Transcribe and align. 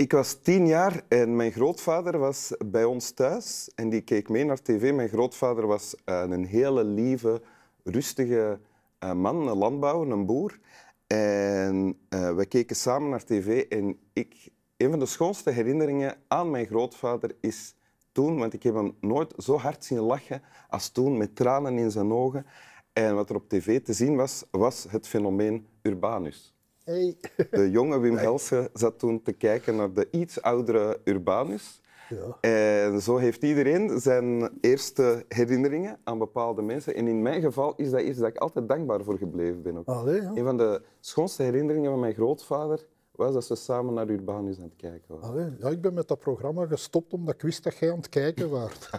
Ik 0.00 0.12
was 0.12 0.34
tien 0.34 0.66
jaar 0.66 1.02
en 1.08 1.36
mijn 1.36 1.52
grootvader 1.52 2.18
was 2.18 2.54
bij 2.66 2.84
ons 2.84 3.10
thuis 3.10 3.70
en 3.74 3.88
die 3.88 4.00
keek 4.00 4.28
mee 4.28 4.44
naar 4.44 4.62
tv. 4.62 4.94
Mijn 4.94 5.08
grootvader 5.08 5.66
was 5.66 5.94
uh, 5.94 6.24
een 6.28 6.44
hele 6.44 6.84
lieve, 6.84 7.42
rustige 7.84 8.60
uh, 9.04 9.12
man, 9.12 9.48
een 9.48 9.56
landbouwer, 9.56 10.10
een 10.10 10.26
boer. 10.26 10.58
En 11.06 11.98
uh, 12.08 12.34
we 12.34 12.46
keken 12.46 12.76
samen 12.76 13.10
naar 13.10 13.24
tv 13.24 13.66
en 13.68 13.98
ik, 14.12 14.48
een 14.76 14.90
van 14.90 14.98
de 14.98 15.06
schoonste 15.06 15.50
herinneringen 15.50 16.16
aan 16.28 16.50
mijn 16.50 16.66
grootvader 16.66 17.36
is 17.40 17.74
toen, 18.12 18.38
want 18.38 18.52
ik 18.52 18.62
heb 18.62 18.74
hem 18.74 18.96
nooit 19.00 19.34
zo 19.36 19.58
hard 19.58 19.84
zien 19.84 20.00
lachen 20.00 20.42
als 20.68 20.88
toen, 20.88 21.16
met 21.16 21.36
tranen 21.36 21.78
in 21.78 21.90
zijn 21.90 22.12
ogen. 22.12 22.46
En 22.92 23.14
wat 23.14 23.30
er 23.30 23.36
op 23.36 23.48
tv 23.48 23.82
te 23.82 23.92
zien 23.92 24.16
was, 24.16 24.44
was 24.50 24.86
het 24.88 25.08
fenomeen 25.08 25.66
Urbanus. 25.82 26.54
Hey. 26.90 27.16
De 27.50 27.70
jonge 27.70 27.98
Wim 27.98 28.16
Helsen 28.16 28.68
zat 28.72 28.98
toen 28.98 29.22
te 29.22 29.32
kijken 29.32 29.76
naar 29.76 29.92
de 29.92 30.08
iets 30.10 30.42
oudere 30.42 31.00
Urbanus. 31.04 31.80
Ja. 32.08 32.36
En 32.40 33.00
zo 33.00 33.16
heeft 33.16 33.42
iedereen 33.42 34.00
zijn 34.00 34.50
eerste 34.60 35.24
herinneringen 35.28 35.98
aan 36.04 36.18
bepaalde 36.18 36.62
mensen. 36.62 36.94
En 36.94 37.08
in 37.08 37.22
mijn 37.22 37.40
geval 37.40 37.74
is 37.76 37.90
dat 37.90 38.00
iets 38.00 38.18
dat 38.18 38.28
ik 38.28 38.36
altijd 38.36 38.68
dankbaar 38.68 39.04
voor 39.04 39.18
gebleven 39.18 39.62
ben. 39.62 39.78
Ook. 39.78 39.86
Allee, 39.86 40.22
ja. 40.22 40.32
Een 40.34 40.44
van 40.44 40.56
de 40.56 40.82
schoonste 41.00 41.42
herinneringen 41.42 41.90
van 41.90 42.00
mijn 42.00 42.14
grootvader 42.14 42.86
was 43.10 43.34
dat 43.34 43.44
ze 43.44 43.54
samen 43.54 43.94
naar 43.94 44.08
Urbanus 44.08 44.58
aan 44.58 44.64
het 44.64 44.76
kijken 44.76 45.14
waren. 45.14 45.28
Allee, 45.28 45.56
ja, 45.58 45.68
ik 45.68 45.80
ben 45.80 45.94
met 45.94 46.08
dat 46.08 46.18
programma 46.18 46.66
gestopt 46.66 47.12
omdat 47.12 47.34
ik 47.34 47.40
wist 47.40 47.64
dat 47.64 47.76
jij 47.76 47.90
aan 47.90 47.96
het 47.96 48.08
kijken 48.08 48.50
was. 48.50 48.72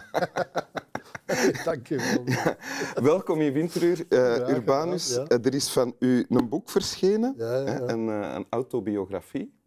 Dank 1.64 1.86
je 1.86 1.96
wel. 1.96 2.34
Ja, 2.34 2.56
welkom 3.02 3.40
in 3.40 3.52
Winteruur, 3.52 4.04
uh, 4.08 4.48
Urbanus. 4.48 5.14
Ja. 5.14 5.24
Uh, 5.28 5.44
er 5.44 5.54
is 5.54 5.70
van 5.70 5.94
u 5.98 6.26
een 6.28 6.48
boek 6.48 6.70
verschenen, 6.70 7.34
een, 7.90 8.06
uh, 8.06 8.32
een, 8.34 8.46
autobiografie. 8.50 9.60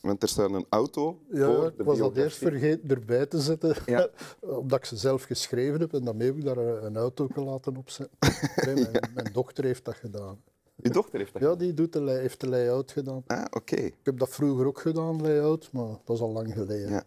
Want 0.00 0.22
er 0.22 0.28
staat 0.28 0.50
een 0.50 0.66
auto 0.68 1.22
ja, 1.30 1.46
voor 1.46 1.72
ik 1.76 1.84
was 1.84 1.98
dat 1.98 2.16
eerst 2.16 2.36
vergeten 2.36 2.90
erbij 2.90 3.26
te 3.26 3.40
zetten, 3.40 3.76
omdat 4.40 4.78
ik 4.78 4.84
ze 4.84 4.96
zelf 4.96 5.22
geschreven 5.22 5.80
heb. 5.80 5.94
En 5.94 6.04
daarmee 6.04 6.26
heb 6.26 6.36
ik 6.36 6.44
daar 6.44 6.56
een 6.56 6.96
auto 6.96 7.28
laten 7.34 7.76
opzetten. 7.76 8.18
mijn, 8.64 8.90
mijn 9.14 9.32
dochter 9.32 9.64
heeft 9.64 9.84
dat 9.84 9.94
gedaan. 9.94 10.42
Je 10.82 10.90
dochter 10.90 11.18
heeft 11.18 11.32
dat 11.32 11.42
Ja, 11.42 11.54
die 11.54 11.74
doet 11.74 11.92
de, 11.92 12.10
heeft 12.10 12.40
de 12.40 12.48
layout 12.48 12.92
gedaan. 12.92 13.22
Ah, 13.26 13.44
oké. 13.44 13.56
Okay. 13.56 13.84
Ik 13.84 13.96
heb 14.02 14.18
dat 14.18 14.28
vroeger 14.28 14.66
ook 14.66 14.80
gedaan, 14.80 15.20
layout, 15.20 15.68
maar 15.72 15.96
dat 16.04 16.16
is 16.16 16.22
al 16.22 16.32
lang 16.32 16.52
geleden. 16.52 16.90
Ja. 16.90 17.04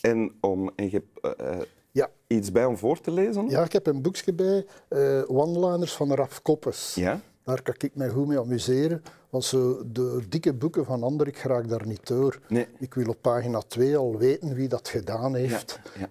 En, 0.00 0.36
om, 0.40 0.72
en 0.76 0.90
je 0.90 0.90
hebt 0.90 1.40
uh, 1.40 1.60
ja. 1.96 2.10
iets 2.26 2.52
bij 2.52 2.64
om 2.64 2.76
voor 2.76 3.00
te 3.00 3.10
lezen? 3.10 3.48
Ja, 3.48 3.64
ik 3.64 3.72
heb 3.72 3.86
een 3.86 4.02
boekje 4.02 4.32
bij, 4.32 4.66
uh, 4.88 5.22
One-liners 5.26 5.92
van 5.92 6.14
Raf 6.14 6.42
Koppes. 6.42 6.94
Ja? 6.94 7.20
Daar 7.44 7.62
kan 7.62 7.74
ik 7.78 7.94
mij 7.94 8.08
goed 8.08 8.26
mee 8.26 8.38
amuseren. 8.38 9.02
Want 9.30 9.44
zo 9.44 9.82
de 9.92 10.22
dikke 10.28 10.52
boeken 10.52 10.84
van 10.84 11.02
anderen, 11.02 11.32
ik 11.32 11.38
raak 11.38 11.68
daar 11.68 11.86
niet 11.86 12.06
door. 12.06 12.38
Nee. 12.48 12.66
Ik 12.78 12.94
wil 12.94 13.08
op 13.08 13.16
pagina 13.20 13.60
2 13.60 13.96
al 13.96 14.16
weten 14.18 14.54
wie 14.54 14.68
dat 14.68 14.88
gedaan 14.88 15.34
heeft. 15.34 15.80
Ja, 15.98 16.08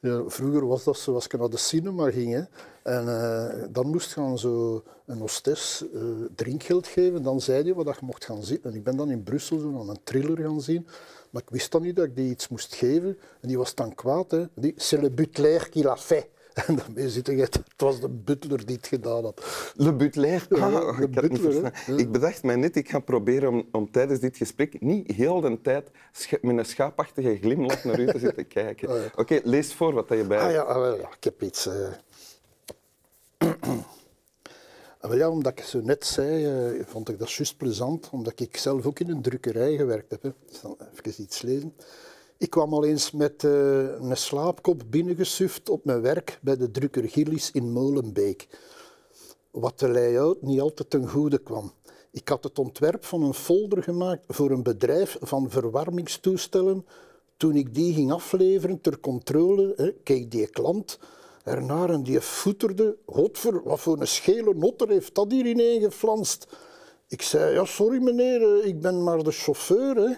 ja. 0.00 0.22
vroeger 0.36 0.66
was 0.66 0.84
dat 0.84 0.98
zo, 0.98 1.14
als 1.14 1.26
je 1.30 1.36
naar 1.36 1.50
de 1.50 1.56
cinema 1.56 2.10
ging, 2.10 2.32
hè, 2.32 2.42
en 2.88 3.04
uh, 3.06 3.64
dan 3.70 3.86
moest 3.90 4.08
je 4.08 4.20
gaan 4.20 4.38
zo 4.38 4.82
een 5.06 5.18
hostess 5.18 5.84
uh, 5.94 6.02
drinkgeld 6.34 6.86
geven, 6.86 7.22
dan 7.22 7.40
zei 7.40 7.64
je 7.64 7.74
wat 7.74 7.86
je 7.86 8.06
mocht 8.06 8.24
gaan 8.24 8.42
zien. 8.44 8.58
En 8.62 8.74
ik 8.74 8.82
ben 8.84 8.96
dan 8.96 9.10
in 9.10 9.22
Brussel 9.22 9.58
zo 9.58 9.78
aan 9.80 9.88
een 9.88 10.00
thriller 10.04 10.38
gaan 10.38 10.60
zien. 10.60 10.86
Maar 11.30 11.42
ik 11.42 11.50
wist 11.50 11.72
dan 11.72 11.82
niet 11.82 11.96
dat 11.96 12.04
ik 12.04 12.16
die 12.16 12.30
iets 12.30 12.48
moest 12.48 12.74
geven. 12.74 13.18
En 13.40 13.48
die 13.48 13.58
was 13.58 13.74
dan 13.74 13.94
kwaad. 13.94 14.30
Hè. 14.30 14.44
Die, 14.54 14.72
c'est 14.76 15.02
le 15.02 15.10
butler 15.10 15.68
qui 15.68 15.82
l'a 15.82 15.96
fait. 15.96 16.26
En 16.66 16.76
daarmee 16.76 17.10
zit 17.10 17.28
ik, 17.28 17.38
het 17.38 17.60
was 17.76 18.00
de 18.00 18.08
butler 18.08 18.66
die 18.66 18.76
het 18.76 18.86
gedaan 18.86 19.24
had. 19.24 19.72
Le 19.76 19.92
butler? 19.94 20.46
Ah, 20.50 20.58
Ja, 20.58 20.92
de 20.92 21.02
ik, 21.02 21.10
butler, 21.30 21.84
ik 21.96 22.12
bedacht 22.12 22.42
mij 22.42 22.56
net, 22.56 22.76
ik 22.76 22.90
ga 22.90 22.98
proberen 22.98 23.48
om, 23.48 23.68
om 23.72 23.90
tijdens 23.90 24.20
dit 24.20 24.36
gesprek 24.36 24.80
niet 24.80 25.12
heel 25.12 25.40
de 25.40 25.60
tijd 25.62 25.90
met 26.42 26.58
een 26.58 26.64
schaapachtige 26.64 27.36
glimlach 27.40 27.84
naar 27.84 28.00
u 28.00 28.06
te 28.06 28.18
zitten 28.26 28.46
kijken. 28.48 28.88
Ah, 28.88 28.96
ja. 28.96 29.10
Oké, 29.16 29.40
lees 29.44 29.74
voor 29.74 29.92
wat 29.92 30.08
je 30.08 30.24
bij 30.24 30.38
Ah 30.38 30.42
hebt. 30.44 30.54
ja, 30.54 30.62
ah, 30.62 30.80
wel, 30.80 30.96
ja 30.96 31.08
ik 31.16 31.24
heb 31.24 31.42
iets. 31.42 31.66
eh. 31.66 31.74
Ah, 35.00 35.16
ja, 35.16 35.30
omdat 35.30 35.52
ik 35.52 35.64
zo 35.64 35.80
net 35.80 36.06
zei, 36.06 36.44
eh, 36.44 36.86
vond 36.86 37.08
ik 37.08 37.18
dat 37.18 37.32
juist 37.32 37.56
plezant, 37.56 38.08
omdat 38.12 38.40
ik 38.40 38.56
zelf 38.56 38.86
ook 38.86 38.98
in 38.98 39.10
een 39.10 39.22
drukkerij 39.22 39.76
gewerkt 39.76 40.10
heb. 40.10 40.22
Hè. 40.22 40.30
Even 40.92 41.22
iets 41.22 41.42
lezen. 41.42 41.74
Ik 42.36 42.50
kwam 42.50 42.72
al 42.72 42.84
eens 42.84 43.10
met 43.10 43.44
eh, 43.44 43.50
een 43.80 44.16
slaapkop 44.16 44.82
binnengesuft 44.90 45.68
op 45.68 45.84
mijn 45.84 46.00
werk 46.00 46.38
bij 46.42 46.56
de 46.56 46.70
drukker 46.70 47.08
Gillis 47.08 47.50
in 47.50 47.72
Molenbeek. 47.72 48.48
Wat 49.50 49.78
de 49.78 49.88
layout 49.88 50.42
niet 50.42 50.60
altijd 50.60 50.90
ten 50.90 51.08
goede 51.08 51.38
kwam. 51.38 51.72
Ik 52.10 52.28
had 52.28 52.44
het 52.44 52.58
ontwerp 52.58 53.04
van 53.04 53.22
een 53.22 53.34
folder 53.34 53.82
gemaakt 53.82 54.24
voor 54.28 54.50
een 54.50 54.62
bedrijf 54.62 55.16
van 55.20 55.50
verwarmingstoestellen. 55.50 56.86
Toen 57.36 57.56
ik 57.56 57.74
die 57.74 57.94
ging 57.94 58.12
afleveren 58.12 58.80
ter 58.80 59.00
controle, 59.00 59.72
hè, 59.76 59.92
keek 59.92 60.30
die 60.30 60.46
klant 60.46 60.98
ernaar 61.48 61.90
en 61.90 62.02
die 62.02 62.20
voeterde. 62.20 62.96
Godver, 63.06 63.62
wat 63.62 63.80
voor 63.80 64.00
een 64.00 64.06
schele 64.06 64.54
notter 64.54 64.88
heeft 64.88 65.14
dat 65.14 65.30
hier 65.30 65.46
ineengeflanst? 65.46 66.46
Ik 67.08 67.22
zei, 67.22 67.54
ja 67.54 67.64
sorry 67.64 68.02
meneer, 68.02 68.42
eh, 68.42 68.66
ik 68.66 68.80
ben 68.80 69.02
maar 69.02 69.22
de 69.22 69.32
chauffeur. 69.32 69.96
Hè. 69.96 70.14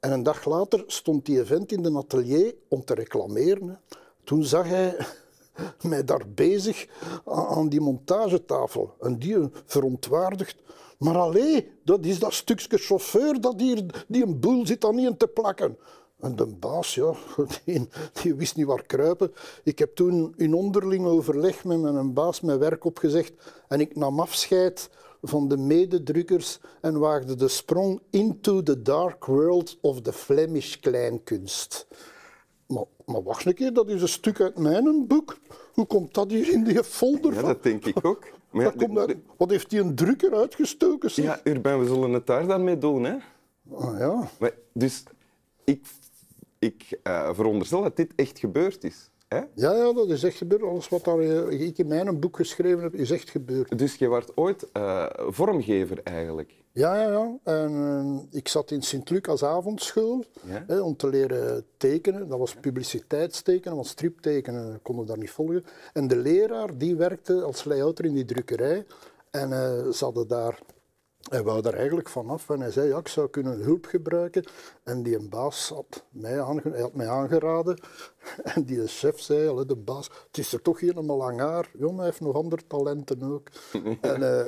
En 0.00 0.12
een 0.12 0.22
dag 0.22 0.44
later 0.44 0.84
stond 0.86 1.26
die 1.26 1.44
vent 1.44 1.72
in 1.72 1.82
de 1.82 1.96
atelier 1.96 2.54
om 2.68 2.84
te 2.84 2.94
reclameren. 2.94 3.80
Toen 4.24 4.44
zag 4.44 4.68
hij 4.68 4.96
mij 5.90 6.04
daar 6.04 6.24
bezig 6.34 6.86
aan 7.24 7.68
die 7.68 7.80
montagetafel. 7.80 8.94
En 9.00 9.18
die 9.18 9.38
verontwaardigd. 9.64 10.56
Maar 10.98 11.16
allee, 11.16 11.72
dat 11.84 12.04
is 12.04 12.18
dat 12.18 12.32
stukje 12.32 12.78
chauffeur 12.78 13.40
dat 13.40 13.60
hier 13.60 14.04
die 14.08 14.22
een 14.22 14.40
boel 14.40 14.66
zit 14.66 14.84
aan 14.84 14.94
niet 14.94 15.18
te 15.18 15.26
plakken. 15.26 15.78
En 16.20 16.36
de 16.36 16.46
baas, 16.46 16.94
ja, 16.94 17.14
die, 17.64 17.88
die 18.22 18.34
wist 18.34 18.56
niet 18.56 18.66
waar 18.66 18.82
kruipen. 18.86 19.32
Ik 19.64 19.78
heb 19.78 19.94
toen 19.94 20.34
in 20.36 20.54
onderling 20.54 21.06
overleg 21.06 21.64
met 21.64 21.80
mijn 21.80 22.12
baas 22.12 22.40
mijn 22.40 22.58
werk 22.58 22.84
opgezegd 22.84 23.32
en 23.68 23.80
ik 23.80 23.96
nam 23.96 24.20
afscheid 24.20 24.90
van 25.22 25.48
de 25.48 25.56
mededrukkers 25.56 26.60
en 26.80 26.98
waagde 26.98 27.34
de 27.34 27.48
sprong 27.48 28.00
into 28.10 28.62
the 28.62 28.82
dark 28.82 29.24
world 29.24 29.78
of 29.80 30.00
the 30.00 30.12
Flemish 30.12 30.76
kleinkunst. 30.76 31.86
Maar, 32.66 32.84
maar 33.06 33.22
wacht 33.22 33.46
een 33.46 33.54
keer, 33.54 33.72
dat 33.72 33.88
is 33.88 34.02
een 34.02 34.08
stuk 34.08 34.40
uit 34.40 34.58
mijn 34.58 35.06
boek. 35.06 35.38
Hoe 35.72 35.86
komt 35.86 36.14
dat 36.14 36.30
hier 36.30 36.52
in 36.52 36.64
die 36.64 36.84
folder? 36.84 37.34
Ja, 37.34 37.42
dat 37.42 37.62
denk 37.62 37.84
ik 37.84 38.04
ook. 38.06 38.26
Maar 38.50 38.64
ja, 38.64 38.70
Dat 38.70 38.82
komt 38.84 38.94
daar- 38.96 39.14
wat 39.36 39.50
heeft 39.50 39.70
die 39.70 39.80
een 39.80 39.94
drukker 39.94 40.34
uitgestoken? 40.34 41.10
zeg? 41.10 41.24
ja, 41.24 41.40
Urban, 41.44 41.78
we 41.80 41.86
zullen 41.86 42.12
het 42.12 42.26
daar 42.26 42.46
dan 42.46 42.64
mee 42.64 42.78
doen. 42.78 43.04
Hè? 43.04 43.14
Ah, 43.74 43.98
ja. 43.98 44.28
Maar, 44.38 44.52
dus 44.72 45.02
ik, 45.64 45.86
ik 46.60 46.98
eh, 47.02 47.30
veronderstel 47.32 47.82
dat 47.82 47.96
dit 47.96 48.12
echt 48.16 48.38
gebeurd 48.38 48.84
is. 48.84 49.10
Hè? 49.28 49.36
Ja, 49.36 49.72
ja, 49.74 49.92
dat 49.92 50.08
is 50.10 50.22
echt 50.22 50.36
gebeurd. 50.36 50.62
Alles 50.62 50.88
wat 50.88 51.04
daar, 51.04 51.18
eh, 51.18 51.60
ik 51.60 51.78
in 51.78 51.86
mijn 51.86 52.20
boek 52.20 52.36
geschreven 52.36 52.82
heb, 52.82 52.94
is 52.94 53.10
echt 53.10 53.30
gebeurd. 53.30 53.78
Dus 53.78 53.94
je 53.94 54.08
werd 54.08 54.36
ooit 54.36 54.72
eh, 54.72 55.06
vormgever 55.16 56.00
eigenlijk. 56.02 56.54
Ja, 56.72 57.02
ja, 57.02 57.10
ja. 57.10 57.38
En 57.44 58.26
ik 58.30 58.48
zat 58.48 58.70
in 58.70 58.82
Sint-Lucas 58.82 59.42
avondschool 59.42 60.24
Ja. 60.42 60.64
hè, 60.66 60.80
om 60.80 60.96
te 60.96 61.08
leren 61.08 61.64
tekenen. 61.76 62.28
Dat 62.28 62.38
was 62.38 62.54
publiciteitstekenen, 62.54 63.74
want 63.74 63.88
striptekenen 63.88 64.82
konden 64.82 65.06
daar 65.06 65.18
niet 65.18 65.30
volgen. 65.30 65.64
En 65.92 66.08
de 66.08 66.16
leraar 66.16 66.78
die 66.78 66.96
werkte 66.96 67.42
als 67.42 67.64
layouter 67.64 68.04
in 68.04 68.14
die 68.14 68.24
drukkerij. 68.24 68.86
En 69.30 69.50
ze 69.94 70.04
hadden 70.04 70.28
daar... 70.28 70.58
Hij 71.30 71.42
wou 71.42 71.62
daar 71.62 71.74
eigenlijk 71.74 72.08
vanaf 72.08 72.50
en 72.50 72.60
hij 72.60 72.70
zei, 72.70 72.88
ja, 72.88 72.98
ik 72.98 73.08
zou 73.08 73.28
kunnen 73.28 73.58
hulp 73.60 73.86
gebruiken. 73.86 74.44
En 74.84 75.02
die 75.02 75.16
een 75.16 75.28
baas 75.28 75.68
had 75.68 76.04
mij, 76.10 76.42
aange- 76.42 76.70
hij 76.70 76.80
had 76.80 76.94
mij 76.94 77.08
aangeraden. 77.08 77.80
En 78.54 78.64
die 78.64 78.86
chef 78.86 79.20
zei, 79.20 79.64
de 79.66 79.76
baas, 79.76 80.10
het 80.26 80.38
is 80.38 80.52
er 80.52 80.62
toch 80.62 80.80
helemaal 80.80 81.16
lang 81.16 81.40
haar. 81.40 81.70
Maar 81.78 81.94
hij 81.94 82.04
heeft 82.04 82.20
nog 82.20 82.34
andere 82.34 82.62
talenten 82.66 83.22
ook. 83.22 83.48
en 84.00 84.38
eh, 84.38 84.46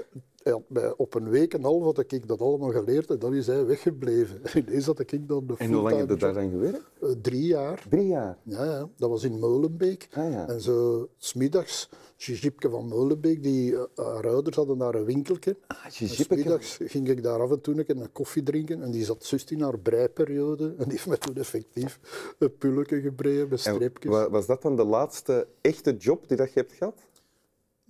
op 0.97 1.15
een 1.15 1.29
week 1.29 1.53
en 1.55 1.59
een 1.59 1.65
half 1.65 1.83
had 1.85 2.13
ik 2.13 2.29
dat 2.29 2.41
allemaal 2.41 2.71
geleerd 2.71 3.11
en 3.11 3.19
dan 3.19 3.35
is 3.35 3.47
hij 3.47 3.67
weggebleven. 3.67 4.41
Ineens 4.67 4.87
had 4.87 5.01
ik 5.01 5.29
dan 5.29 5.47
de 5.47 5.55
En 5.59 5.73
hoe 5.73 5.83
lang 5.83 5.97
heb 5.97 6.09
je 6.09 6.17
daar 6.17 6.35
dan 6.35 6.51
gewerkt? 6.51 6.83
Eh, 7.01 7.09
drie 7.23 7.47
jaar. 7.47 7.87
Drie 7.91 8.07
jaar. 8.07 8.39
Ja, 8.43 8.65
ja, 8.65 8.89
dat 8.97 9.11
was 9.11 9.23
in 9.25 9.39
Molenbeek. 9.39 10.09
Ah, 10.13 10.31
ja. 10.33 10.49
En 10.49 10.61
zo, 10.61 11.09
smiddags, 11.17 11.89
Gigipke 12.17 12.71
van 12.71 12.89
Molenbeek, 12.89 13.43
die, 13.43 13.77
eh, 13.77 13.83
haar 13.95 14.29
ouders 14.29 14.57
hadden 14.57 14.79
daar 14.79 14.95
een 14.95 15.05
winkeltje. 15.05 15.57
Ah, 15.67 15.77
smiddags 15.89 16.79
ging 16.85 17.09
ik 17.09 17.23
daar 17.23 17.41
af 17.41 17.51
en 17.51 17.61
toe 17.61 17.85
een 17.87 18.13
koffie 18.13 18.43
drinken. 18.43 18.83
En 18.83 18.91
die 18.91 19.05
zat 19.05 19.29
juist 19.29 19.51
in 19.51 19.61
haar 19.61 19.79
breiperiode. 19.79 20.65
En 20.79 20.85
die 20.85 20.91
heeft 20.93 21.07
me 21.07 21.19
toen 21.19 21.37
effectief 21.37 22.01
een 22.39 22.57
pulletje 22.57 23.01
gebreid 23.01 23.51
met 23.51 23.61
streepjes. 23.61 24.13
wa- 24.13 24.31
was 24.31 24.47
dat 24.47 24.63
dan 24.63 24.77
de 24.77 24.85
laatste 24.85 25.47
echte 25.61 25.97
job 25.97 26.29
die 26.29 26.37
dat 26.37 26.53
je 26.53 26.61
hebt 26.61 26.73
gehad? 26.73 26.95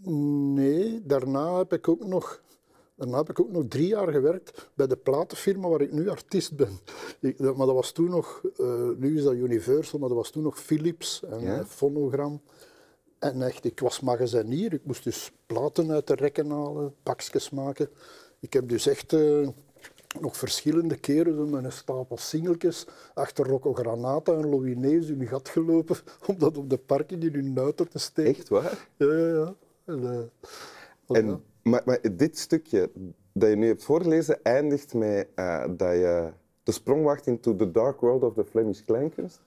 Nee, 0.04 1.02
daarna 1.04 1.58
heb 1.58 1.72
ik 1.72 1.88
ook 1.88 2.06
nog... 2.06 2.42
Daarna 2.94 3.16
heb 3.16 3.30
ik 3.30 3.40
ook 3.40 3.50
nog 3.52 3.64
drie 3.68 3.86
jaar 3.86 4.08
gewerkt 4.12 4.70
bij 4.74 4.86
de 4.86 4.96
platenfirma 4.96 5.68
waar 5.68 5.80
ik 5.80 5.92
nu 5.92 6.08
artiest 6.08 6.56
ben. 6.56 6.78
Ik, 7.20 7.38
dat- 7.38 7.56
maar 7.56 7.66
dat 7.66 7.74
was 7.74 7.92
toen 7.92 8.10
nog, 8.10 8.42
eh, 8.58 8.88
nu 8.96 9.16
is 9.16 9.22
dat 9.24 9.32
Universal, 9.34 9.98
maar 9.98 10.08
dat 10.08 10.16
was 10.18 10.30
toen 10.30 10.42
nog 10.42 10.58
Philips 10.60 11.22
en 11.30 11.40
Ja. 11.40 11.64
Phonogram. 11.64 12.40
En 13.18 13.42
echt, 13.42 13.64
ik 13.64 13.80
was 13.80 14.00
magazinier. 14.00 14.72
Ik 14.72 14.84
moest 14.84 15.04
dus 15.04 15.32
platen 15.46 15.90
uit 15.90 16.06
de 16.06 16.14
rekken 16.14 16.50
halen, 16.50 16.94
pakjes 17.02 17.50
maken. 17.50 17.88
Ik 18.40 18.52
heb 18.52 18.68
dus 18.68 18.86
echt 18.86 19.12
eh, 19.12 19.48
nog 20.20 20.36
verschillende 20.36 20.96
keren 20.96 21.50
met 21.50 21.64
een 21.64 21.72
stapel 21.72 22.16
singeltjes 22.18 22.86
achter 23.14 23.46
Rocco 23.46 23.74
Granata 23.74 24.32
en 24.32 24.48
Louis 24.48 24.76
Nees 24.76 25.08
in 25.08 25.26
gat 25.26 25.48
gelopen 25.48 25.96
om 26.28 26.38
dat 26.38 26.56
op 26.58 26.70
de 26.70 26.78
parking 26.78 27.22
in 27.22 27.34
hun 27.34 27.58
auto 27.58 27.84
te 27.84 27.98
steken. 27.98 28.34
Echt 28.34 28.48
waar? 28.48 28.88
Ja, 28.96 29.12
ja, 29.12 29.26
ja. 29.34 29.54
En, 29.92 30.30
eh. 31.06 31.18
En, 31.18 31.42
maar, 31.62 31.82
maar 31.84 32.00
dit 32.16 32.38
stukje 32.38 32.90
dat 33.32 33.48
je 33.48 33.56
nu 33.56 33.66
hebt 33.66 33.84
voorgelezen 33.84 34.42
eindigt 34.42 34.94
met 34.94 35.28
eh, 35.34 35.64
dat 35.76 35.92
je 35.92 36.32
de 36.62 36.72
sprong 36.72 37.04
wacht 37.04 37.26
into 37.26 37.56
the 37.56 37.70
dark 37.70 38.00
world 38.00 38.22
of 38.22 38.34
the 38.34 38.44
Flemish 38.44 38.80
kleinkunst. 38.80 39.40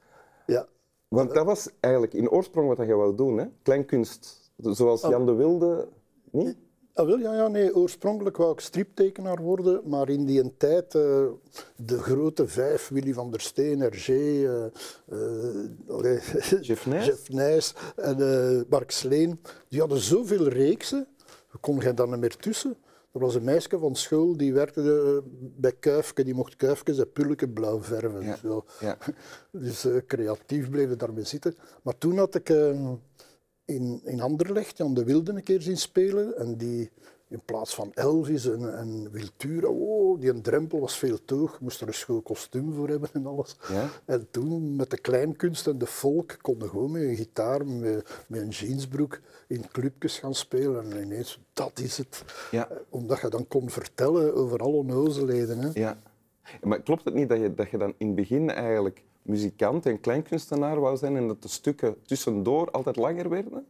ja. 0.46 0.68
Want 1.08 1.34
dat 1.34 1.46
was 1.46 1.70
eigenlijk 1.80 2.14
in 2.14 2.30
oorsprong 2.30 2.76
wat 2.76 2.88
je 2.88 2.94
wou 2.94 3.16
doen, 3.16 3.38
hè? 3.38 3.46
Kleinkunst, 3.62 4.52
zoals 4.58 5.02
Jan 5.02 5.26
de 5.26 5.34
Wilde, 5.34 5.88
niet? 6.32 6.58
Ah, 6.98 7.06
wel, 7.06 7.20
ja, 7.20 7.34
ja, 7.34 7.48
nee, 7.48 7.76
oorspronkelijk 7.76 8.38
wou 8.38 8.52
ik 8.52 8.60
striptekenaar 8.60 9.42
worden, 9.42 9.82
maar 9.86 10.10
in 10.10 10.26
die 10.26 10.58
tijd, 10.58 10.96
eh, 10.96 11.26
de 11.76 11.98
grote 11.98 12.48
vijf, 12.48 12.88
Willy 12.88 13.14
van 13.14 13.32
der 13.32 13.42
Steen, 13.42 13.80
Hergé, 13.80 14.14
eh, 14.14 14.66
eh, 15.06 16.62
Jeff 16.62 16.86
Nys? 16.92 17.06
Jeff 17.06 17.30
Nys 17.30 17.74
en 17.96 18.20
eh, 18.20 18.62
Mark 18.70 18.92
Sleen, 18.92 19.40
die 19.70 19.80
hadden 19.80 20.00
zoveel 20.00 20.48
reeksen, 20.48 21.08
kon 21.60 21.82
geen 21.82 21.96
dan 21.96 22.10
niet 22.10 22.20
meer 22.20 22.36
tussen. 22.36 22.78
Er 23.12 23.20
was 23.22 23.36
een 23.36 23.44
meisje 23.44 23.78
van 23.80 23.96
school 23.96 24.38
die 24.38 24.54
werkte 24.54 25.24
bij 25.40 25.72
Kuifke, 25.80 26.24
die 26.24 26.34
mocht 26.34 26.56
Kuifkes 26.56 26.98
en 26.98 27.12
Pulken 27.12 27.54
blauw 27.54 27.82
verven. 27.84 28.24
Ja, 28.24 28.36
Zo. 28.36 28.66
ja. 28.80 28.98
Dus 29.52 29.88
creatief 30.08 30.70
bleven 30.70 30.98
daarmee 30.98 31.24
zitten. 31.24 31.56
Maar 31.82 31.98
toen 31.98 32.18
had 32.18 32.36
ik 32.36 32.50
eh, 32.50 32.92
in, 33.66 34.02
in 34.04 34.22
Anderlecht 34.22 34.78
Jan 34.78 34.94
de 34.94 35.04
Wilde 35.04 35.32
een 35.32 35.44
keer 35.44 35.62
zien 35.62 35.78
spelen. 35.78 36.38
En 36.38 36.58
die 36.58 36.92
in 37.28 37.42
plaats 37.46 37.76
van 37.76 37.92
Elvis 37.94 38.46
en, 38.46 38.78
en 38.78 39.12
Wiltura, 39.12 39.68
oh, 39.68 40.20
die 40.20 40.30
een 40.30 40.42
drempel 40.42 40.80
was 40.80 40.98
veel 40.98 41.26
toog. 41.26 41.60
Moest 41.60 41.82
er 41.82 41.88
een 41.88 41.94
schoon 41.94 42.24
kostuum 42.24 42.74
voor 42.74 42.90
hebben 42.90 43.10
en 43.14 43.26
alles. 43.26 43.56
Ja? 43.70 43.90
En 44.06 44.28
toen 44.32 44.76
met 44.76 44.90
de 44.90 44.98
kleinkunst 44.98 45.68
en 45.68 45.78
de 45.78 45.88
folk 45.88 46.38
konden 46.42 46.70
gewoon 46.70 46.92
met 46.92 47.02
een 47.02 47.16
gitaar, 47.16 47.68
met, 47.68 48.24
met 48.28 48.42
een 48.42 48.50
jeansbroek 48.50 49.20
in 49.48 49.66
clubjes 49.72 50.20
gaan 50.20 50.36
spelen. 50.36 50.92
En 50.92 51.02
ineens, 51.02 51.40
dat 51.54 51.80
is 51.80 51.98
het. 51.98 52.24
Ja. 52.52 52.70
Eh, 52.70 52.78
Omdat 52.90 53.22
je 53.22 53.30
dan 53.30 53.48
kon 53.48 53.70
vertellen 53.70 54.36
over 54.36 54.60
alle 54.60 54.76
onnozelheden. 54.76 55.60
Hè. 55.60 55.70
Ja. 55.74 56.00
Maar 56.62 56.82
klopt 56.82 57.06
het 57.06 57.14
niet 57.14 57.30
dat 57.30 57.40
je, 57.40 57.54
dat 57.54 57.70
je 57.70 57.78
dan 57.78 57.94
in 57.98 58.08
het 58.08 58.16
begin 58.16 58.50
eigenlijk 58.50 59.04
muzikant 59.26 59.86
en 59.86 60.00
kleinkunstenaar 60.00 60.80
wou 60.80 60.98
zijn 60.98 61.16
en 61.16 61.28
dat 61.28 61.42
de 61.42 61.48
stukken 61.48 61.96
tussendoor 62.06 62.72
altijd 62.72 62.96
langer 62.96 63.30
werden? 63.30 63.66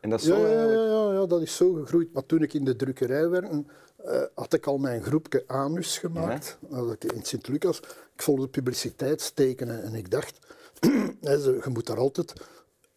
En 0.00 0.10
dat 0.10 0.20
is 0.20 0.26
zo 0.26 0.36
ja, 0.36 0.48
ja, 0.48 0.58
eigenlijk... 0.58 0.88
ja, 0.88 1.12
ja, 1.12 1.26
dat 1.26 1.42
is 1.42 1.56
zo 1.56 1.72
gegroeid. 1.72 2.12
Maar 2.12 2.26
toen 2.26 2.42
ik 2.42 2.54
in 2.54 2.64
de 2.64 2.76
drukkerij 2.76 3.28
werkte, 3.28 3.64
eh, 3.96 4.22
had 4.34 4.52
ik 4.52 4.66
al 4.66 4.78
mijn 4.78 5.02
groepje 5.02 5.44
Anus 5.46 5.98
gemaakt. 5.98 6.58
Dat 6.60 6.92
ik 6.92 7.12
in 7.12 7.22
Sint-Lucas. 7.22 7.78
Ik 8.14 8.22
volgde 8.22 8.48
publiciteitstekenen 8.48 9.82
en 9.82 9.94
ik 9.94 10.10
dacht, 10.10 10.38
je 11.20 11.60
moet 11.72 11.86
daar 11.86 11.98
altijd 11.98 12.32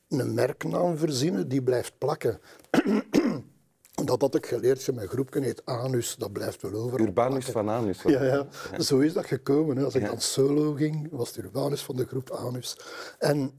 een 0.09 0.33
merknaam 0.33 0.97
verzinnen 0.97 1.49
die 1.49 1.61
blijft 1.61 1.93
plakken. 1.97 2.39
dat 4.05 4.21
had 4.21 4.35
ik 4.35 4.45
geleerd. 4.45 4.83
Je, 4.83 4.93
Mijn 4.93 5.07
groepje 5.07 5.41
heet 5.41 5.65
Anus, 5.65 6.15
dat 6.17 6.31
blijft 6.33 6.61
wel 6.61 6.73
over. 6.73 6.99
Urbanus 7.01 7.45
van 7.45 7.69
Anus. 7.69 8.01
Ja, 8.01 8.23
ja, 8.23 8.47
zo 8.79 8.99
is 8.99 9.13
dat 9.13 9.25
gekomen. 9.25 9.77
Hè. 9.77 9.83
Als 9.83 9.95
ik 9.95 10.01
Ja. 10.01 10.07
dan 10.07 10.21
solo 10.21 10.73
ging, 10.73 11.07
was 11.11 11.27
het 11.27 11.37
Urbanus 11.45 11.81
van 11.81 11.95
de 11.95 12.05
groep 12.05 12.31
Anus. 12.31 12.77
En 13.19 13.51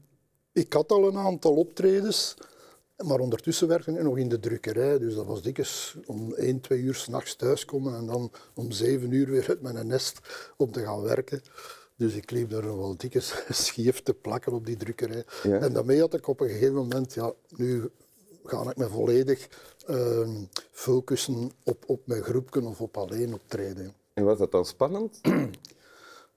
ik 0.51 0.73
had 0.73 0.91
al 0.91 1.07
een 1.07 1.17
aantal 1.17 1.53
optredens, 1.55 2.33
maar 3.05 3.19
ondertussen 3.19 3.67
werkte 3.67 3.91
ik 3.91 4.03
nog 4.03 4.17
in 4.17 4.29
de 4.29 4.39
drukkerij. 4.39 4.97
Dus 4.99 5.15
dat 5.15 5.25
was 5.25 5.41
dikwijls 5.41 5.95
om 6.05 6.33
1, 6.33 6.59
2 6.61 6.79
uur 6.79 6.95
s'nachts 6.95 7.35
thuiskomen 7.35 7.95
en 7.95 8.05
dan 8.05 8.31
om 8.53 8.71
7 8.71 9.11
uur 9.11 9.29
weer 9.29 9.45
uit 9.49 9.61
mijn 9.61 9.87
nest 9.87 10.19
om 10.57 10.71
te 10.71 10.83
gaan 10.83 11.01
werken. 11.01 11.41
Dus 11.95 12.13
ik 12.13 12.31
liep 12.31 12.49
daar 12.49 12.63
nog 12.65 12.77
wel 12.77 12.97
dikwijls 12.97 13.33
schief 13.65 14.01
te 14.03 14.13
plakken 14.13 14.51
op 14.53 14.65
die 14.65 14.77
drukkerij. 14.77 15.23
Ja. 15.43 15.57
En 15.59 15.73
daarmee 15.73 15.99
had 15.99 16.13
ik 16.13 16.27
op 16.27 16.39
een 16.39 16.49
gegeven 16.49 16.73
moment, 16.75 17.13
ja, 17.13 17.33
nu 17.49 17.89
ga 18.43 18.69
ik 18.69 18.77
me 18.77 18.87
volledig 18.87 19.47
ehm, 19.87 20.43
focussen 20.71 21.51
op, 21.63 21.83
op 21.87 22.07
mijn 22.07 22.23
groepje 22.23 22.61
of 22.61 22.81
op 22.81 22.97
alleen 22.97 23.33
optreden. 23.33 23.93
En 24.13 24.23
was 24.23 24.37
dat 24.37 24.51
dan 24.51 24.65
spannend? 24.65 25.19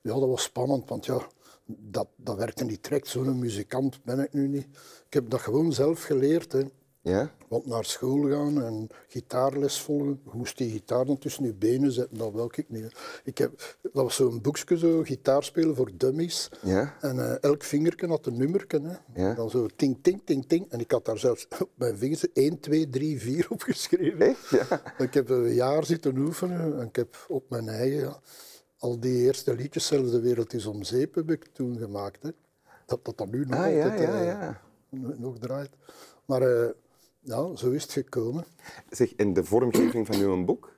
Ja, 0.00 0.12
dat 0.12 0.28
was 0.28 0.42
spannend, 0.42 0.88
want 0.88 1.06
ja, 1.06 1.26
dat, 1.66 2.06
dat 2.16 2.36
werkte 2.36 2.64
niet 2.64 2.82
direct. 2.82 3.08
Zo'n 3.08 3.38
muzikant 3.38 4.04
ben 4.04 4.18
ik 4.18 4.32
nu 4.32 4.48
niet. 4.48 4.66
Ik 5.06 5.12
heb 5.12 5.30
dat 5.30 5.40
gewoon 5.40 5.72
zelf 5.72 6.02
geleerd. 6.02 6.52
Hè. 6.52 6.62
Ja? 7.04 7.30
Want 7.48 7.66
naar 7.66 7.84
school 7.84 8.28
gaan 8.30 8.62
en 8.62 8.88
gitaarles 9.08 9.80
volgen, 9.80 10.20
moest 10.32 10.58
die 10.58 10.70
gitaar 10.70 11.04
dan 11.04 11.18
tussen 11.18 11.44
je 11.44 11.54
benen 11.54 11.92
zetten, 11.92 12.18
dat 12.18 12.32
wil 12.32 12.44
ik 12.54 12.64
niet. 12.68 12.94
Ik 13.24 13.38
heb, 13.38 13.76
dat 13.82 13.92
was 13.92 14.14
zo'n 14.16 14.40
boekje, 14.40 14.78
zo, 14.78 15.02
gitaar 15.02 15.42
spelen 15.44 15.76
voor 15.76 15.90
dummies. 15.96 16.50
Ja? 16.62 16.94
En 17.00 17.18
eh, 17.18 17.36
elk 17.42 17.62
vingertje 17.62 18.06
had 18.06 18.26
een 18.26 18.36
nummerke. 18.36 18.80
Hè. 18.82 19.22
Ja. 19.22 19.34
Dan 19.34 19.50
zo 19.50 19.66
ting, 19.76 19.98
ting, 20.02 20.20
ting, 20.24 20.46
ting. 20.46 20.66
En 20.70 20.80
ik 20.80 20.90
had 20.90 21.04
daar 21.04 21.18
zelfs 21.18 21.48
op 21.62 21.70
mijn 21.74 21.96
vingers 21.96 22.32
1, 22.32 22.60
2, 22.60 22.88
3, 22.90 23.20
4 23.20 23.46
opgeschreven. 23.50 24.20
Echt? 24.20 24.48
Ja. 24.48 24.82
Ik 24.98 25.14
heb 25.14 25.28
een 25.28 25.54
jaar 25.54 25.84
zitten 25.84 26.16
oefenen 26.18 26.78
en 26.80 26.86
ik 26.86 26.96
heb 26.96 27.24
op 27.28 27.50
mijn 27.50 27.68
eigen 27.68 28.00
ja, 28.00 28.20
al 28.78 29.00
die 29.00 29.16
eerste 29.22 29.54
liedjes, 29.54 29.86
zelfs 29.86 30.10
De 30.10 30.20
Wereld 30.20 30.52
is 30.54 30.66
om 30.66 30.82
Zeep, 30.82 31.14
heb 31.14 31.30
ik 31.30 31.46
toen 31.52 31.78
gemaakt. 31.78 32.22
Hè. 32.22 32.30
Dat 32.86 33.04
dat 33.04 33.18
dan 33.18 33.30
nu 33.30 33.44
nog 33.46 33.60
Ah, 33.60 33.72
ja, 33.74 33.82
altijd 33.84 34.00
ja, 34.08 34.18
eh, 34.20 34.26
ja. 34.26 34.60
nog- 34.88 35.18
nog 35.18 35.38
draait. 35.38 35.70
Maar 36.24 36.42
eh, 36.42 36.68
ja, 37.24 37.56
zo 37.56 37.70
is 37.70 37.82
het 37.82 37.92
gekomen. 37.92 38.44
Zeg, 38.90 39.14
en 39.14 39.32
de 39.32 39.44
vormgeving 39.44 40.06
van 40.06 40.16
uw 40.20 40.44
boek, 40.44 40.72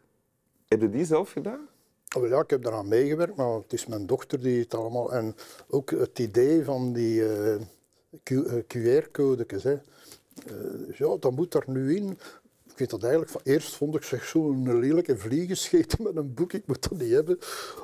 heb 0.69 0.81
je 0.81 0.91
die 0.91 1.05
zelf 1.05 1.31
gedaan? 1.33 1.69
Oh, 2.17 2.29
ja, 2.29 2.41
ik 2.41 2.51
heb 2.51 2.63
daaraan 2.63 2.89
meegewerkt, 2.89 3.37
maar 3.37 3.53
het 3.55 3.73
is 3.73 3.87
mijn 3.87 4.07
dochter 4.07 4.41
die 4.43 4.61
het 4.61 4.75
allemaal... 4.75 5.13
En 5.13 5.35
ook 5.69 5.91
het 5.91 6.19
idee 6.19 6.65
van 6.65 6.93
die 6.93 7.29
eh, 7.29 7.61
Q- 8.23 8.31
eh, 8.31 8.55
QR-codekes. 8.69 9.63
hè. 9.63 9.73
Eh, 9.73 10.97
ja, 10.99 11.17
dat 11.21 11.33
moet 11.33 11.55
er 11.55 11.65
nu 11.67 11.97
in. 11.97 12.11
Ik 12.71 12.79
weet 12.79 12.91
dat 12.91 13.03
eigenlijk 13.03 13.33
van 13.33 13.41
eerst 13.45 13.75
vond 13.75 13.95
ik 13.95 14.03
zeg 14.03 14.25
zo'n 14.25 14.79
lelijke 14.79 15.17
vliegenscheet 15.19 15.99
met 15.99 16.17
een 16.17 16.35
boek, 16.35 16.53
ik 16.53 16.67
moet 16.67 16.89
dat 16.89 16.99
niet 16.99 17.11
hebben. 17.13 17.39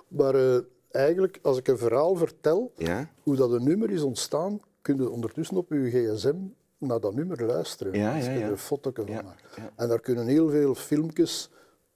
Maar 0.09 0.63
eigenlijk, 0.91 1.39
als 1.43 1.59
ik 1.59 1.69
een 1.69 1.79
verhaal 1.79 2.15
vertel, 2.17 2.73
Ja? 2.77 3.11
hoe 3.23 3.37
dat 3.37 3.51
een 3.53 3.65
nummer 3.65 3.91
is 3.91 4.03
ontstaan, 4.03 4.61
kun 4.83 4.97
je 4.97 5.11
ondertussen 5.11 5.57
op 5.57 5.71
je 5.71 5.91
gsm 5.91 6.35
naar 6.87 7.01
dat 7.01 7.15
nummer 7.15 7.43
luisteren. 7.47 7.93
Ja, 7.99 8.15
als 8.15 8.25
ja, 8.25 8.31
je 8.33 8.39
ja. 8.39 8.45
er 8.45 8.51
een 8.51 8.59
foto 8.59 8.91
van 8.95 9.07
Ja, 9.07 9.23
maakt. 9.23 9.57
ja. 9.57 9.71
En 9.77 9.89
daar 9.89 10.01
kunnen 10.01 10.27
heel 10.27 10.51
veel 10.51 10.75
filmpjes 10.75 11.51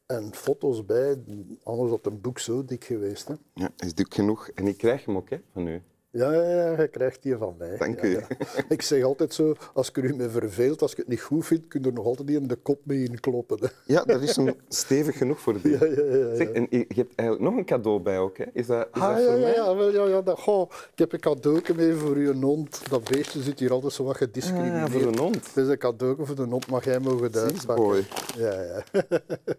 en 0.07 0.35
foto's 0.35 0.85
bij, 0.85 1.19
anders 1.63 1.91
had 1.91 2.07
een 2.07 2.21
boek 2.21 2.39
zo 2.39 2.65
dik 2.65 2.85
geweest. 2.85 3.29
Hè. 3.29 3.35
Ja, 3.55 3.71
is 3.77 3.95
dik 3.95 4.15
genoeg. 4.15 4.49
En 4.49 4.67
ik 4.67 4.77
krijg 4.77 5.05
hem 5.05 5.17
ook 5.17 5.31
hè, 5.31 5.41
van 5.53 5.67
u. 5.67 5.83
Ja, 6.17 6.33
ja, 6.33 6.43
ja, 6.43 6.81
je 6.81 6.89
krijgt 6.89 7.23
die 7.23 7.37
van 7.37 7.55
mij. 7.59 7.77
Dank 7.79 8.01
Ja, 8.03 8.09
u. 8.09 8.11
ja. 8.13 8.27
Ik 8.69 8.83
zeg 8.83 9.03
altijd 9.03 9.35
zo, 9.35 9.55
als 9.75 9.89
ik 9.89 9.97
er 9.97 10.05
u 10.05 10.15
mee 10.17 10.29
verveelt, 10.29 10.83
als 10.83 10.91
ik 10.91 10.97
het 10.97 11.09
niet 11.09 11.21
goed 11.21 11.47
vind, 11.47 11.69
kun 11.69 11.81
je 11.83 11.87
er 11.87 11.93
nog 11.93 12.05
altijd 12.05 12.31
in 12.31 12.47
de 12.49 12.57
kop 12.57 12.81
mee 12.85 13.05
inkloppen. 13.05 13.59
hè. 13.61 13.67
Ja, 13.85 14.05
dat 14.05 14.23
is 14.23 14.37
een 14.37 14.55
stevig 14.69 15.17
genoeg 15.19 15.41
voor 15.41 15.61
die. 15.63 15.71
Ja, 15.73 15.85
ja, 15.85 16.03
ja, 16.05 16.17
ja. 16.17 16.35
Zeg, 16.35 16.49
en 16.49 16.67
je 16.71 16.87
hebt 16.95 17.15
eigenlijk 17.15 17.51
nog 17.51 17.59
een 17.59 17.65
cadeau 17.65 18.01
bij 18.01 18.19
ook, 18.19 18.39
hè? 18.39 18.45
Is 18.53 18.67
dat, 18.67 18.89
is 18.95 19.01
Ah, 19.01 19.09
dat 19.15 19.19
ja, 19.25 19.31
voor 19.31 19.35
ja, 19.35 19.41
mij? 19.41 19.55
ja, 19.55 19.75
wel, 19.77 19.93
ja, 19.93 20.05
ja 20.07 20.23
dat, 20.23 20.39
goh, 20.39 20.71
ik 20.93 20.99
heb 20.99 21.13
een 21.13 21.21
cadeautje 21.21 21.75
mee 21.75 21.93
voor 21.95 22.15
uw 22.17 22.33
hond. 22.41 22.81
Dat 22.91 23.05
beestje 23.11 23.43
zit 23.43 23.59
hier 23.59 23.73
altijd 23.73 23.93
zo 23.93 24.05
wat 24.05 24.17
gediscrimineerd. 24.17 24.85
Ah, 24.87 24.91
voor 24.93 25.03
een 25.03 25.19
hond. 25.19 25.35
Het 25.47 25.57
is 25.57 25.69
een 25.69 25.79
cadeautje 25.79 26.27
voor 26.27 26.37
de 26.37 26.43
hond, 26.43 26.67
mag 26.71 26.85
jij 26.85 26.99
mogen 27.01 27.35
uitpakken. 27.35 27.85
boy. 27.85 28.05
Ja, 28.37 28.61
ja. 28.63 28.83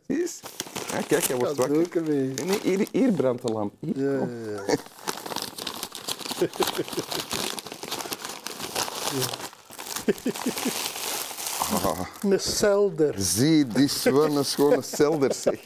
Zie. 0.07 0.25
Ja, 0.91 1.01
kijk, 1.07 1.23
hij 1.23 1.35
wordt 1.37 1.55
wakker. 1.55 2.03
Mee. 2.03 2.33
Nee, 2.45 2.59
hier, 2.63 2.87
hier 2.91 3.11
brandt 3.11 3.41
de 3.47 3.51
lamp. 3.53 3.73
Hier, 3.79 4.03
Ja, 4.03 4.11
ja, 4.11 4.63
ja. 4.67 4.75
Ah, 11.84 12.00
Een 12.22 12.39
selder. 12.39 13.13
zie, 13.17 13.67
die 13.67 13.84
is 13.84 14.03
wel 14.03 14.38
een 14.38 14.46
schone 14.46 14.82
selder, 14.82 15.34
zeg. 15.34 15.60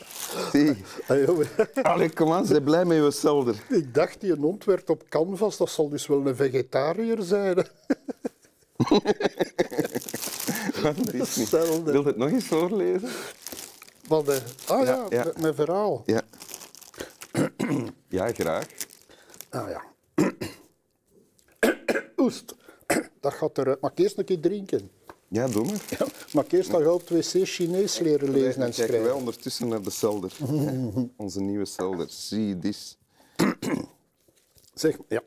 Zie. 0.51 0.83
Ah. 1.07 1.85
Allee, 1.85 2.09
kom 2.09 2.31
aan, 2.31 2.45
ze 2.45 2.61
blij 2.61 2.85
met 2.85 2.97
je 2.97 3.11
selder. 3.11 3.55
Ik 3.69 3.93
dacht, 3.93 4.21
die 4.21 4.33
hond 4.35 4.63
werd 4.65 4.89
op 4.89 5.03
canvas, 5.09 5.57
dat 5.57 5.69
zal 5.69 5.89
dus 5.89 6.07
wel 6.07 6.27
een 6.27 6.35
vegetariër 6.35 7.21
zijn. 7.21 7.55
Selder. 11.23 11.91
Wil 11.91 12.01
je 12.01 12.07
het 12.07 12.17
nog 12.17 12.29
eens 12.29 12.45
voorlezen? 12.45 13.09
Wat, 14.07 14.27
eh, 14.27 14.35
ah 14.65 14.85
ja, 14.85 15.05
Ja, 15.09 15.25
mijn 15.39 15.55
verhaal. 15.55 16.03
Ja. 16.05 16.21
Ja, 18.07 18.31
graag. 18.31 18.65
Ah 19.49 19.69
ja. 19.69 19.90
Oest. 22.21 22.55
Dat 23.21 23.33
gaat 23.33 23.57
eruit. 23.57 23.77
Ik 23.81 23.99
eerst 23.99 24.17
een 24.17 24.25
keer 24.25 24.39
drinken? 24.39 24.91
Ja, 25.27 25.47
doe 25.47 25.65
maar. 25.65 25.85
Ja. 26.33 26.41
Ik 26.41 26.51
eerst 26.51 26.71
nog 26.71 26.87
op 26.87 27.07
het 27.07 27.33
wc 27.33 27.45
Chinees 27.47 27.99
leren 27.99 28.31
lezen 28.31 28.53
en 28.53 28.59
Dan 28.59 28.69
kijken 28.71 28.75
wij 28.77 28.87
schrijven? 28.87 29.15
ondertussen 29.15 29.67
naar 29.67 29.81
de 29.81 29.89
selder. 29.89 30.37
Onze 31.17 31.41
nieuwe 31.41 31.65
selder. 31.65 32.05
Zie, 32.09 32.57
dis. 32.59 32.97
Zeg, 34.73 34.97
ja. 35.07 35.21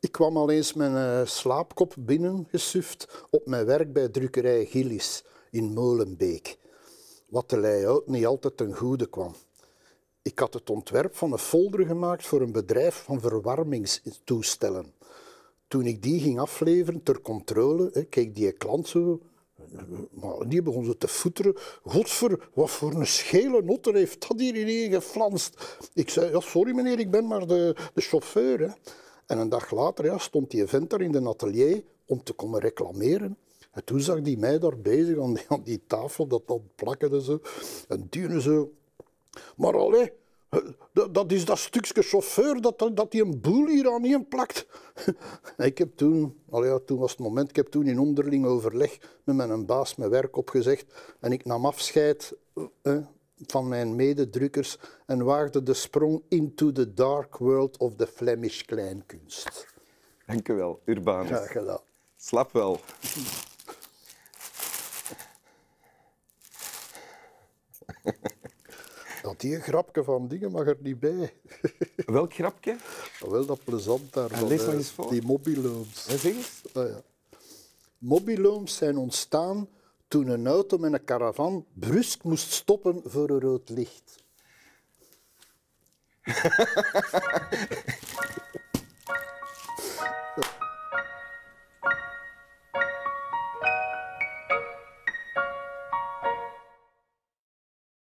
Ik 0.00 0.12
kwam 0.12 0.36
al 0.36 0.50
eens 0.50 0.72
mijn 0.72 0.96
eh, 0.96 1.26
slaapkop 1.26 1.94
binnengesuft 1.98 3.26
op 3.30 3.46
mijn 3.46 3.66
werk 3.66 3.92
bij 3.92 4.08
drukkerij 4.08 4.64
Gillis 4.64 5.24
in 5.50 5.72
Molenbeek. 5.72 6.56
Wat 7.28 7.50
de 7.50 7.58
layout 7.58 8.06
niet 8.06 8.26
altijd 8.26 8.56
ten 8.56 8.74
goede 8.74 9.06
kwam. 9.08 9.34
Ik 10.26 10.38
had 10.38 10.54
het 10.54 10.70
ontwerp 10.70 11.16
van 11.16 11.32
een 11.32 11.38
folder 11.38 11.86
gemaakt 11.86 12.26
voor 12.26 12.40
een 12.40 12.52
bedrijf 12.52 12.94
van 12.94 13.20
verwarmingstoestellen. 13.20 14.92
Toen 15.68 15.86
ik 15.86 16.02
die 16.02 16.20
ging 16.20 16.38
afleveren 16.38 17.02
ter 17.02 17.20
controle, 17.20 17.90
hè, 17.92 18.04
keek 18.04 18.34
die 18.34 18.52
klant 18.52 18.88
zo. 18.88 19.20
Maar 20.10 20.48
die 20.48 20.62
begon 20.62 20.84
ze 20.84 20.96
te 20.96 21.08
voeteren. 21.08 21.54
Godver, 21.82 22.48
wat 22.54 22.70
voor 22.70 22.94
een 22.94 23.06
schele 23.06 23.62
notter 23.62 23.94
heeft 23.94 24.28
dat 24.28 24.40
hier 24.40 24.56
in 24.56 24.92
geflanst? 24.92 25.78
Ik 25.94 26.10
zei, 26.10 26.30
ja, 26.30 26.40
sorry 26.40 26.74
meneer, 26.74 26.98
ik 26.98 27.10
ben 27.10 27.26
maar 27.26 27.46
de, 27.46 27.76
de 27.94 28.00
chauffeur. 28.00 28.76
En 29.26 29.38
een 29.38 29.48
dag 29.48 29.70
later 29.70 30.04
ja, 30.04 30.18
stond 30.18 30.50
die 30.50 30.66
vent 30.66 30.90
daar 30.90 31.00
in 31.00 31.12
de 31.12 31.28
atelier 31.28 31.82
om 32.06 32.22
te 32.22 32.32
komen 32.32 32.60
reclameren. 32.60 33.36
En 33.72 33.84
toen 33.84 34.00
zag 34.00 34.20
die 34.20 34.38
mij 34.38 34.58
daar 34.58 34.78
bezig 34.78 35.18
aan 35.18 35.62
die, 35.64 35.82
tafel, 35.86 36.26
dat 36.26 36.46
dat 36.46 36.60
plakken 36.74 37.22
zo. 37.22 37.40
En 37.88 38.06
die 38.10 38.40
zo. 38.40 38.70
Maar 39.56 39.78
allee, 39.78 40.12
dat, 40.92 41.14
dat 41.14 41.32
is 41.32 41.44
dat 41.44 41.58
stukje 41.58 42.02
chauffeur 42.02 42.60
dat, 42.60 42.90
dat 42.94 43.10
die 43.10 43.22
een 43.22 43.40
boel 43.40 43.66
hier 43.66 43.92
aan 43.92 44.04
in 44.04 44.28
plakt. 44.28 44.66
ik 45.56 45.78
heb 45.78 45.96
toen, 45.96 46.40
allee, 46.50 46.70
ja, 46.70 46.78
toen 46.78 46.98
was 46.98 47.10
het 47.10 47.20
moment, 47.20 47.50
ik 47.50 47.56
heb 47.56 47.66
toen 47.66 47.86
in 47.86 47.98
onderling 47.98 48.46
overleg 48.46 48.98
met 49.24 49.36
mijn 49.36 49.66
baas 49.66 49.96
mijn 49.96 50.10
werk 50.10 50.36
opgezegd 50.36 51.16
en 51.20 51.32
ik 51.32 51.44
nam 51.44 51.66
afscheid 51.66 52.32
eh, 52.82 52.98
van 53.46 53.68
mijn 53.68 53.96
mededrukkers 53.96 54.78
en 55.06 55.24
waagde 55.24 55.62
de 55.62 55.74
sprong 55.74 56.22
into 56.28 56.72
the 56.72 56.94
dark 56.94 57.36
world 57.36 57.76
of 57.76 57.94
the 57.96 58.06
Flemish 58.06 58.62
kleinkunst. 58.62 59.74
Dank 60.26 60.48
u 60.48 60.54
wel, 60.54 60.80
Urbanus. 60.84 61.28
Graag 61.28 61.52
gedaan. 61.52 61.80
Slap 62.16 62.52
wel. 62.52 62.80
Dat 69.26 69.40
die 69.40 69.60
grapje 69.60 70.04
van 70.04 70.28
dingen 70.28 70.50
mag 70.50 70.66
er 70.66 70.76
niet 70.80 71.00
bij. 71.00 71.32
Welk 72.16 72.34
grapje? 72.34 72.76
Wel 73.20 73.46
dat 73.46 73.64
plezant 73.64 74.12
daar. 74.12 74.32
Ah, 74.32 74.38
van, 74.38 74.48
lees 74.48 74.60
nog 74.60 74.68
eh, 74.68 74.74
eens 74.74 74.90
voor. 74.90 75.10
Die 75.10 75.22
mobiloons. 75.22 76.04
Ja, 76.08 76.16
zeg 76.16 76.34
eens. 76.34 76.62
Ah, 76.72 76.88
ja. 76.88 77.02
Mobiloons 77.98 78.76
zijn 78.76 78.96
ontstaan 78.96 79.68
toen 80.08 80.28
een 80.28 80.46
auto 80.46 80.78
met 80.78 80.92
een 80.92 81.04
caravan 81.04 81.66
brusk 81.72 82.22
moest 82.22 82.52
stoppen 82.52 83.00
voor 83.04 83.30
een 83.30 83.40
rood 83.40 83.68
licht. 83.68 84.24